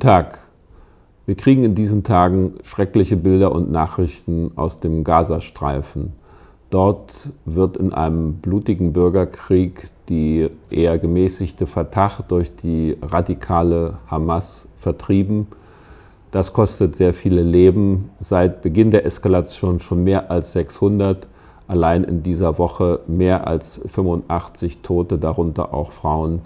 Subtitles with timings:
[0.00, 0.38] Tag.
[1.26, 6.12] Wir kriegen in diesen Tagen schreckliche Bilder und Nachrichten aus dem Gazastreifen.
[6.70, 7.12] Dort
[7.44, 15.48] wird in einem blutigen Bürgerkrieg die eher gemäßigte Fatah durch die radikale Hamas vertrieben.
[16.30, 18.10] Das kostet sehr viele Leben.
[18.20, 21.28] Seit Beginn der Eskalation schon mehr als 600.
[21.68, 26.40] Allein in dieser Woche mehr als 85 Tote, darunter auch Frauen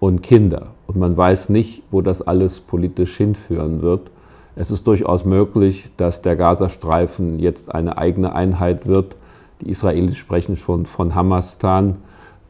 [0.00, 0.68] und Kinder.
[0.94, 4.10] Und man weiß nicht, wo das alles politisch hinführen wird.
[4.56, 9.16] Es ist durchaus möglich, dass der Gazastreifen jetzt eine eigene Einheit wird.
[9.60, 11.96] Die Israelis sprechen schon von Hamastan,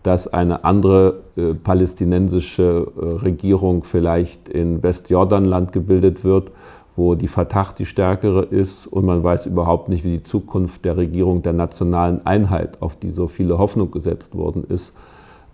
[0.02, 6.50] dass eine andere äh, palästinensische äh, Regierung vielleicht in Westjordanland gebildet wird,
[6.94, 10.98] wo die Fatah die stärkere ist und man weiß überhaupt nicht, wie die Zukunft der
[10.98, 14.92] Regierung der nationalen Einheit, auf die so viele Hoffnung gesetzt worden ist,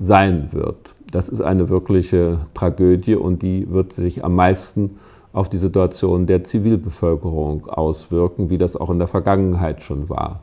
[0.00, 0.94] sein wird.
[1.10, 4.98] Das ist eine wirkliche Tragödie und die wird sich am meisten
[5.32, 10.40] auf die Situation der Zivilbevölkerung auswirken, wie das auch in der Vergangenheit schon war.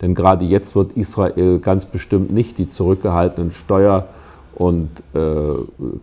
[0.00, 4.06] Denn gerade jetzt wird Israel ganz bestimmt nicht die zurückgehaltenen Steuer-
[4.54, 5.42] und äh,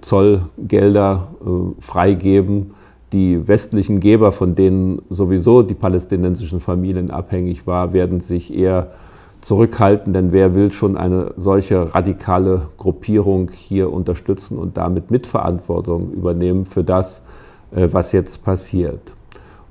[0.02, 2.72] Zollgelder äh, freigeben.
[3.11, 8.92] Die westlichen Geber, von denen sowieso die palästinensischen Familien abhängig waren, werden sich eher
[9.44, 16.66] zurückhalten, denn wer will schon eine solche radikale Gruppierung hier unterstützen und damit Mitverantwortung übernehmen
[16.66, 17.22] für das,
[17.75, 19.14] äh, was jetzt passiert.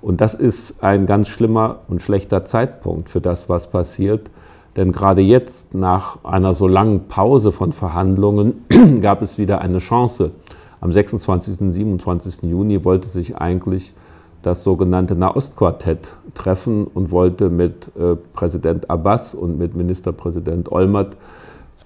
[0.02, 4.30] Und das ist ein ganz schlimmer und schlechter Zeitpunkt für das, was passiert.
[4.76, 8.64] Denn gerade jetzt, nach einer so langen Pause von Verhandlungen,
[9.00, 10.32] gab es wieder eine Chance.
[10.80, 11.60] Am 26.
[11.60, 12.42] und 27.
[12.42, 13.94] Juni wollte sich eigentlich
[14.42, 21.16] das sogenannte Nahostquartett treffen und wollte mit äh, Präsident Abbas und mit Ministerpräsident Olmert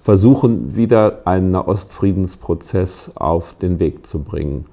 [0.03, 4.65] versuchen, wieder einen Nahostfriedensprozess auf den Weg zu bringen.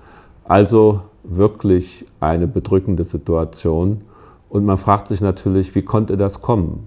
[0.44, 4.02] Also wirklich eine bedrückende Situation.
[4.48, 6.86] Und man fragt sich natürlich, wie konnte das kommen?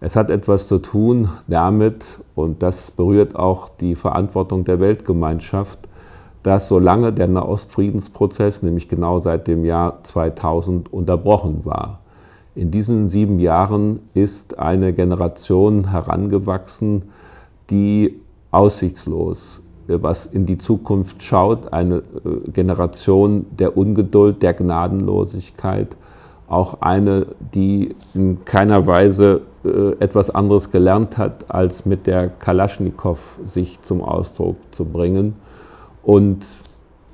[0.00, 5.78] Es hat etwas zu tun damit, und das berührt auch die Verantwortung der Weltgemeinschaft,
[6.42, 12.00] dass solange der Nahostfriedensprozess, nämlich genau seit dem Jahr 2000, unterbrochen war.
[12.54, 17.04] In diesen sieben Jahren ist eine Generation herangewachsen,
[17.70, 18.20] die
[18.50, 25.96] aussichtslos was in die Zukunft schaut, eine äh, Generation der Ungeduld, der Gnadenlosigkeit,
[26.48, 33.18] auch eine, die in keiner Weise äh, etwas anderes gelernt hat, als mit der Kalaschnikow
[33.44, 35.34] sich zum Ausdruck zu bringen.
[36.02, 36.44] Und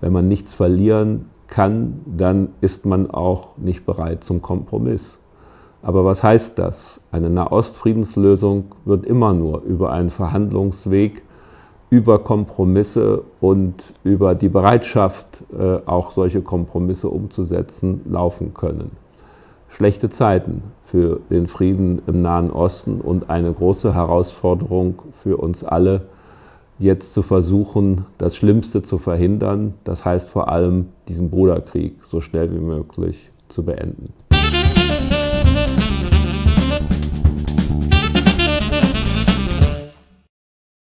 [0.00, 5.18] wenn man nichts verlieren kann, dann ist man auch nicht bereit zum Kompromiss.
[5.82, 7.00] Aber was heißt das?
[7.12, 11.22] Eine Nahostfriedenslösung wird immer nur über einen Verhandlungsweg
[11.90, 15.26] über Kompromisse und über die Bereitschaft,
[15.58, 18.90] äh, auch solche Kompromisse umzusetzen, laufen können.
[19.70, 26.02] Schlechte Zeiten für den Frieden im Nahen Osten und eine große Herausforderung für uns alle,
[26.78, 29.74] jetzt zu versuchen, das Schlimmste zu verhindern.
[29.84, 34.12] Das heißt vor allem, diesen Bruderkrieg so schnell wie möglich zu beenden.